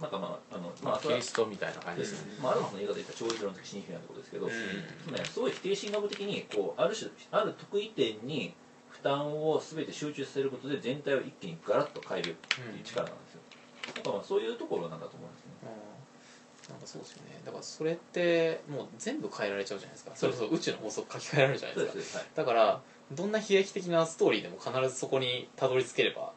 [0.00, 4.52] なんかまああのまあそキリストみたいな感じですね、まあ、アルファの映画で言ったら超越論的新秘なんてことですけど、うん。
[4.52, 8.54] つまりすごい否定心学的にこうある種ある特異点に
[8.88, 13.40] 負担を全て集中させることで全体を一気にガラッと変えるっていう力なんですよ、
[13.86, 15.52] だからまあそういうところなんだと思うんですね。
[15.62, 16.72] うん。
[16.72, 17.40] なんかそうですよね。
[17.44, 20.12] だからそれってもう全部変えられちゃうじゃないですか。
[20.14, 21.92] それこそ宇宙の法則書き換えられるじゃないでか。
[21.92, 22.16] そうですす。
[22.16, 22.80] はい、だから
[23.12, 26.32] どんな悲劇的なストーリーでも必ずそこにたどり着ければ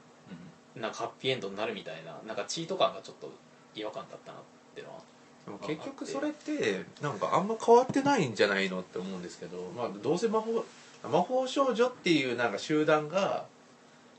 [0.76, 0.82] うん。
[0.82, 3.34] なんかハッピーエンドになるみたいななんかチート感がちょっと
[3.76, 4.42] 違和感だったなっ
[4.74, 5.00] ていうのは。
[5.46, 10.64] でも結局それってなんかあんま変わってないんじゃないのって思うんですけど、まあ、どうせ魔法
[11.04, 13.46] 魔法少女っていうなんか集団が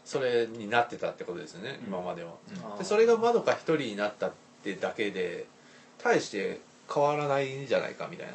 [0.05, 1.87] それになってたってことですよね、うん。
[1.89, 2.33] 今までは。
[2.73, 2.79] うん。
[2.79, 4.33] でそれがまどか一人になったっ
[4.65, 5.47] てだけで
[6.03, 6.61] 大して
[6.93, 8.33] 変わらないんじゃないかみたいな。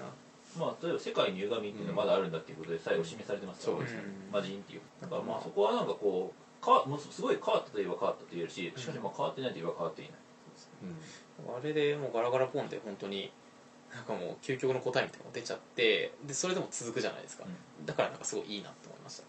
[0.58, 4.02] まあ例えば世界に歪みっていうのはまだあるんだっていうことで最後示されてますからそうですね。
[4.32, 10.14] 魔人っていうだからまあそこはなんかこうかもうすごい変わったといえば変わったと言えるししかしまあ変わってないといえば変わっていない
[11.48, 13.32] あれでもうガラガラポンで本当に
[13.94, 17.46] なんかもう究極の答えみたいなのが出ちゃってでそれでも続くじゃないですか、
[17.86, 19.24] だからなんかすごいいいなと思いました。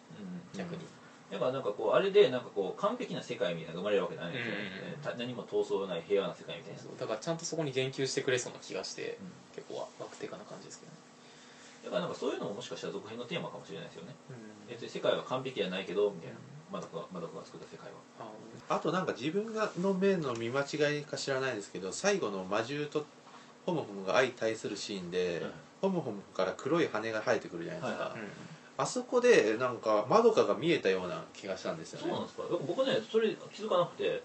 [0.55, 0.59] うん。
[0.59, 0.85] 逆に、
[1.31, 6.81] だからなんかこうあれでなんかこう完璧な世界みたいなのが生まれるわけじゃないんですよ、うんうんうんた何も闘争ない平和な世界みたいな。
[6.99, 9.31] だからちゃんとそこに言及してくれそうな気がして、うん。
[9.55, 10.99] 結構ワクテカな感じですけどね、
[11.85, 14.15] だからなんかそういうのももしかしたら続編のテーマかもしれないですよね。
[14.69, 16.37] 別に世界は完璧じゃないけどみたいな
[16.73, 17.99] マドカマドカが作った世界は。
[18.69, 23.07] ああとなんか自分がの目の見間違いか知らないですけど最後の魔獣と
[23.65, 25.43] ホムホムが相対するシーンで、
[25.81, 28.21] ホムホムから黒い羽が生えてくるじゃないですか、はいはい。
[28.21, 28.29] うん
[28.79, 32.07] あそこでなんかまどかが見えたような気がしたんですよね。
[32.07, 32.45] そうなんですか。
[32.49, 34.23] 僕僕ねそれ気づかなくて。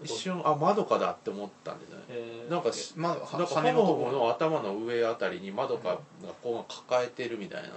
[0.00, 2.04] うん、一瞬あまどかだって思ったんですよね。
[2.08, 2.50] えー。
[2.50, 3.92] なんかしまあなんか羽のとこ。
[3.92, 5.98] ホムホムの頭の上あたりにまどかが
[6.42, 7.68] こう抱えてるみたいな。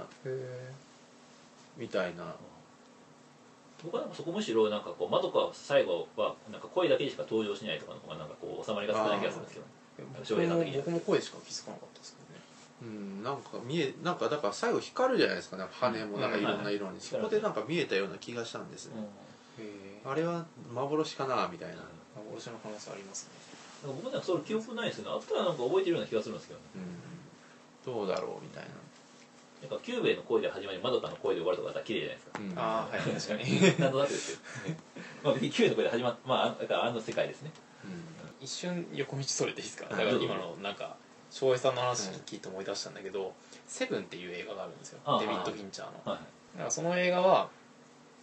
[1.76, 2.34] みたいな
[3.86, 9.62] 僕はなんかそこむしろなんかこうマドカは最後はなんか声だけでしか登場しないとかの方がなんかこう収まりが少ない気がするんですけ
[10.02, 10.84] ど僕翔平さんも的には。
[10.86, 12.41] 僕も声しか気づかなかったですけどね
[12.82, 12.86] う
[13.21, 13.24] ん。
[13.24, 15.58] なんか見えなんかだから最後光るじゃないですか。
[15.58, 18.93] なんか羽もなんかいろんな色に、そこでなんか見えたような気がしたんですね、
[20.04, 21.84] あれは幻かなみたいな、
[22.15, 23.30] 幻の可能性あります
[23.84, 25.12] ねなんか僕なんかそれ記憶ないですよね。
[25.13, 26.65] あったらなんか覚えてるような気がするんですけどね。
[27.86, 28.69] うん、どうだろうみたいな
[29.69, 32.39] なんかキューベイの声で始まりマドカの声で終わるとかだったら綺麗じゃないですか。
[32.39, 32.60] うん。
[32.60, 32.99] ああはい。
[32.99, 33.80] 確かに。
[33.80, 34.75] なんとなくですけど
[35.23, 37.51] まあ別にキューベイの声で始まっまああのだからあの世界ですね。
[38.41, 39.86] 一瞬横道それていいですか？
[39.89, 40.97] だはいから今のなんか
[41.32, 43.34] 翔平さんの話聞いて思い出したんだけど
[43.67, 44.99] 「セブンっていう映画があるんですよ。
[45.19, 46.12] デビッド・フィンチャーの。
[46.12, 46.19] はい
[46.56, 47.49] だからその映画は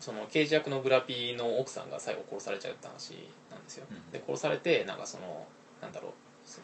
[0.01, 3.13] その刑事役のブラピの奥さんが最後殺されちゃうって話
[3.51, 4.11] なんですよ、うん。
[4.11, 5.47] で殺されてなんかその
[5.81, 6.13] なんだろう。
[6.45, 6.61] そ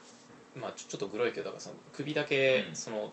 [0.54, 2.76] まあちょちょっとグロいけどだからその首だけうん。
[2.76, 3.12] その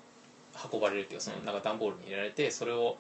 [0.72, 2.98] 運ばれるっていうかそのなんか段ボールに入れられてそれを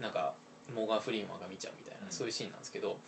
[0.00, 0.34] なんか
[0.74, 2.12] モーガン・フリーマンが見ちゃうみたいな、うん。
[2.12, 2.98] そういうシーンなんですけど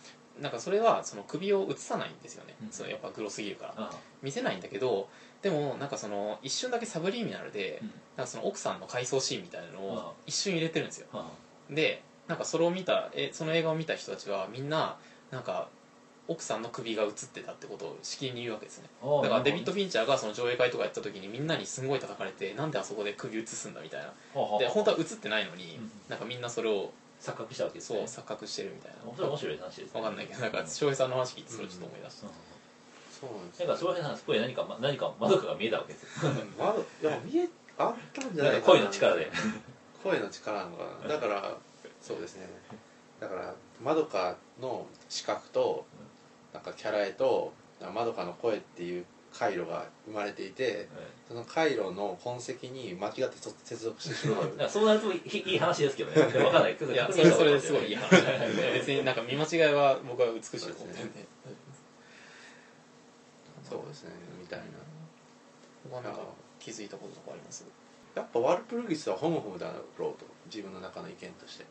[0.41, 2.71] なんかそれはその首を映さないんですよね、うん。
[2.71, 3.73] そのやっぱグロすぎるから。
[3.77, 5.07] あ見せないんだけど
[5.41, 7.87] でもなんかその一瞬だけサブリミナルで、うん。
[8.17, 11.07] なんかその奥さんの回想シーンみたいなのあを一瞬入れてるんですよ。
[11.13, 11.29] あ。
[11.69, 14.97] でなんかそれを見たえその映画を見た人たちはみんな
[15.31, 15.69] なんか
[16.27, 18.89] 奥さんの首が映ってたってことをしきりに言うわけですね。
[19.21, 24.07] だからデビッド・フィンチャーがその上映会とかやった時にみんなにすんごい叩かれてなんであそこで首映すんだみたいな。
[24.57, 25.91] で本当は映ってないのにうん。
[26.09, 28.07] なんかみんなそれを錯覚したわけですね。
[28.07, 29.15] そう錯覚してるみたいな。
[29.15, 30.01] それ面白い話ですね。
[30.01, 32.27] わかんないけどなんか翔平さんの話聞いてそれちょっと思い出した、
[33.21, 36.31] そうなんですなんか翔平さんそこで何かま何か窓かが見えたわけですよ。
[37.01, 38.61] いや見えあったんじゃないかな。
[38.61, 39.31] か声の力で。
[40.03, 41.57] 声の力なのかなだから
[42.01, 42.47] そうですね。
[43.19, 45.85] だからまどかの視覚と
[46.55, 47.51] なんかキャラ絵と
[47.93, 49.05] まどかの声っていう
[49.37, 50.87] 回路が生まれていて
[51.27, 53.31] その回路の痕跡に間違って
[53.65, 56.25] 接続してしまう そうなるといいいい話ですけどね。
[56.31, 56.77] でもわかんない。
[56.77, 58.21] いやそれそれですごいいい話
[58.73, 61.25] 別になんか見間違いは僕は美しいと思ってるんで
[63.69, 64.11] そうですね。
[64.39, 64.65] みたいな。
[65.91, 66.19] 他なんか
[66.59, 67.65] 気づいたこととかあります？
[68.15, 70.25] やっぱワルプルギスはホモホモだろうと。
[70.45, 71.65] 自分の中の意見として。
[71.65, 71.69] ま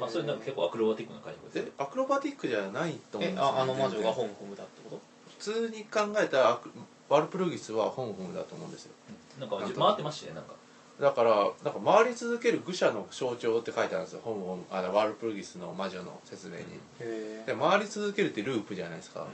[0.00, 5.00] あそれなんか結構アクロバティックな感じですでアクロバティックじゃないと思うんですよ、えああの魔女がホムホムだってこと？
[5.38, 6.70] 普通に考えたらアク
[7.08, 8.92] ワルプルギスはホモホモだと思うんですよ。
[9.40, 10.52] なんかなんと回ってましたねなんか。
[11.00, 11.30] だから
[11.62, 16.62] なんか回り続ける愚者の象徴って書いてあるんですよホモホモあのワルプルギスの魔女の説明に、
[17.00, 19.26] へで回り続けるってループじゃないですか、う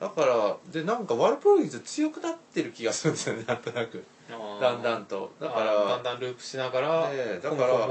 [0.00, 3.98] だからでなんかワルプルギス強くなってる気がするんですよねなんとなく。
[3.98, 5.32] んだんだんんと。
[5.40, 7.88] だだかかららだんだんループしながらねだから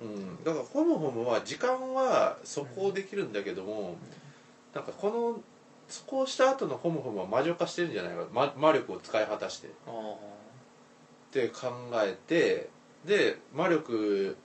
[0.00, 3.96] うん、だからホモホモは時間はそこできるんだけども、
[4.74, 5.40] なんかこの
[5.88, 9.68] そこをした後のホモホモは魔女化してるんじゃないか、ま、魔力を使い果たして。
[9.68, 10.16] っあ
[11.30, 12.70] て考えて
[13.04, 14.36] で魔力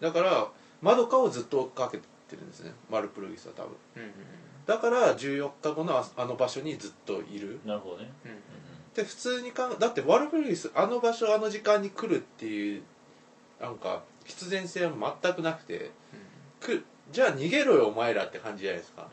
[0.00, 0.48] だから
[0.82, 2.72] マドカをずっと追っかけてるんですね。
[2.90, 3.72] マルプルギスは多分。
[3.72, 4.12] あうんうん。
[4.66, 7.60] だから14日後のああの場所にずっといる。
[7.64, 8.10] なるほどね。
[8.24, 8.38] うんうん
[8.94, 12.82] で普通にかんだってワルプルギスあの場所あの時間に来るっていう
[13.60, 15.90] なんか必然性は全くなくて
[16.60, 19.08] くじゃあ逃げろよお前らって感じじゃないですか、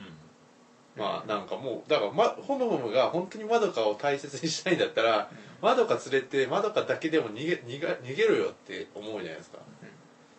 [0.95, 5.29] まあなんかもうだから、ま、ホムホムが本当にマドカを大切にしたいんだったら
[5.61, 9.59] マドカ連れてマドカだけでも逃げ逃げ逃げろよって思うじゃないですか、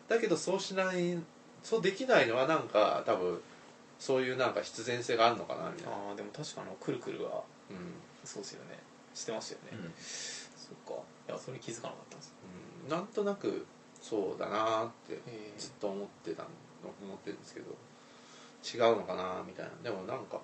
[0.08, 1.18] だけどそうしない
[1.62, 3.40] そうできないのはなんか多分
[3.98, 7.76] そういうなんか必然性があるのかなみたいな、ああでも確かあのくるくるはうん。
[8.24, 8.78] そうですよね。
[9.14, 9.92] してましたよね、うん。
[9.96, 11.02] そっか。
[11.28, 12.34] いやそれ気づかなかったんです。
[12.84, 12.90] うん。
[12.90, 13.66] なんとなく
[14.02, 15.20] そうだなってへ
[15.56, 16.48] ずっと思ってたの
[17.02, 17.66] 思ってるんですけど
[18.64, 19.72] 違うのかなみたいな。
[19.82, 20.40] でもなんか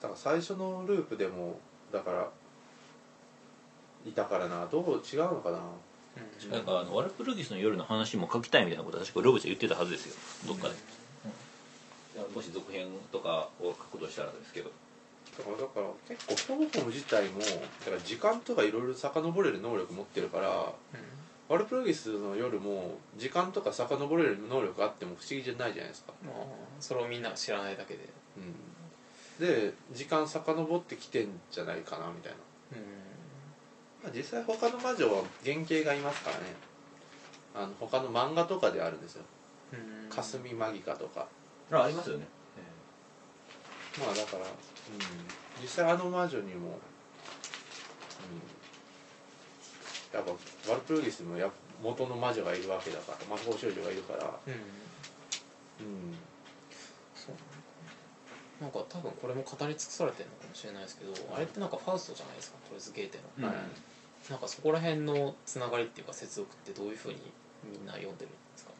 [0.00, 1.58] だから最初のループでも
[1.92, 2.28] だから
[4.06, 4.66] いたからな。
[4.66, 5.58] どう違うのかな
[6.16, 6.50] えうん。
[6.50, 10.14] なんかあのワルプルギスの夜の話も書きたいみたいなことは確かロブちゃん言ってたはずですよ。
[10.46, 10.74] どっかで、
[12.34, 14.70] もし続編とかを書くとしたらですけど。
[15.38, 20.72] だからだから結構ホモホム自体もだから時間とかいろいろ遡れる能力持ってるから
[21.48, 26.12] ワルプルギスの夜も時間とか遡れる能力あっても不思議じゃないじゃないですか。
[26.24, 26.34] まあ
[26.78, 28.00] それをみんなが知らないだけで。
[28.36, 29.46] うん。
[29.46, 32.38] で時間遡ってきてんじゃないかなみたいな。
[32.76, 32.84] うん。
[34.04, 36.42] まあ実際他の魔女は原型がいますからね。
[37.54, 39.22] あの他の漫画とかであるんですよ。
[39.72, 40.10] うん。
[40.10, 41.26] 霞マギカとか。
[41.70, 42.26] あありますよね、
[43.98, 44.50] まあだから、うん、
[45.60, 46.76] 実際あの魔女にも、うん、
[50.18, 50.32] やっぱ
[50.70, 51.50] ワルプルギスにもや
[51.82, 54.24] 元の魔女がいるわけだから魔法少女がいるから。
[54.46, 54.52] うん。
[54.52, 54.56] う
[55.88, 56.16] ん。
[57.14, 57.34] そう。
[58.62, 63.44] なんか多分これも語り尽くされてるのかもしれないですけどあれってなんかファウストじゃないですかとりあえずゲーテの、うん。
[63.44, 63.54] はい。
[64.30, 67.20] なんかそこら辺のつながりっていうか接続ってどういうふうに
[67.62, 68.72] みんな読んでるんですか？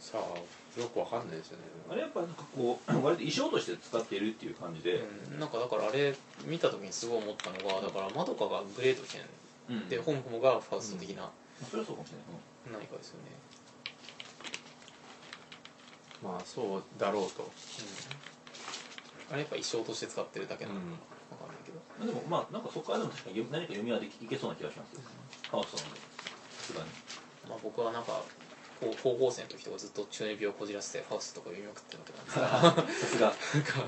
[0.00, 1.64] さあよくわかんないですよね。
[1.90, 9.28] あれやっぱなんかこう割と衣装として使っているっていう感じで、うん、なんかだからあれ見た時にすごい思ったのがだからまどかがグレート剣うん
[9.88, 11.30] で、ホムホムがファウスト的な。
[11.70, 12.18] それはそうかもしれ
[12.72, 13.30] ない、何かですよね、
[16.22, 17.50] まあそうだろうと、
[19.30, 20.86] あれやっぱ衣装として使ってるだけなのか。
[20.86, 20.92] うん。
[20.92, 20.98] わ
[21.36, 25.02] かんないけど、まあでもまあなんかそこからでも確かに何か読みはできいけそうな気がしますよ。
[25.50, 26.88] カオスなのでさすがに。
[27.48, 28.22] まあ、僕はなんか
[28.80, 33.54] 高高校生の時とかずっと中二病をこじらせてファウストとか読みまくってるわけなんですがさすが。
[33.54, 33.78] なんか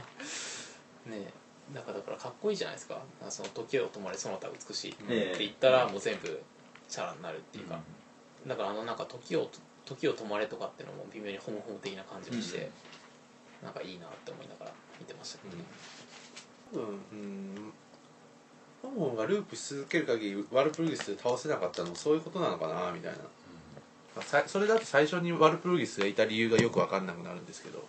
[1.07, 1.41] ねえ
[1.75, 3.01] なんかだからかっこいいじゃないですか。
[3.31, 4.91] その時を止まれその他美しい。
[4.93, 6.43] ってええ言ったらもう全部
[6.89, 7.81] チャラになるっていうか、
[8.47, 9.49] だからあのなんか時を
[9.87, 12.71] 時を止まれとかっていうのも微妙にホモホモ的な感じもして、
[13.63, 15.64] なんかいいなって思いながら見てましたけどね、
[16.73, 17.73] 多分うん。
[18.83, 23.18] ホモホモがループし続ける限りワルプルギスで倒せなかったのもそういうことなのかなみたいな、
[24.16, 27.85] まあさそれだと最初にワルプルギスがいた理由がよく分かんなくなるんですけど。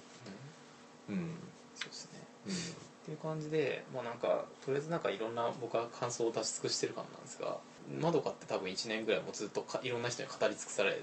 [1.10, 1.36] うん。
[1.76, 2.20] そうですね。
[2.48, 7.58] うんっていう感じでまあなんかとりあえずなんかいろんな僕は感想を出し尽くしてる感なんですが
[8.02, 11.02] まどかって多分1年ぐらいもずっとかいろんな人に語り尽くされ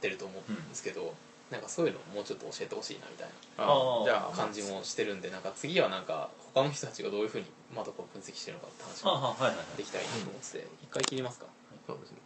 [0.00, 1.14] てると思うんですけど、
[1.50, 4.04] なんかそういうのをもうちょっと教えてほしいなみたいああー。
[4.04, 9.76] じゃあな感じもしてるんでなんか次はなんか他の人たちがどういうふうにまどかを分析してるのかって話あがはいはいはい。
[9.76, 11.46] できたらいいなと思ってて一回切りますか。
[11.86, 12.18] そうですね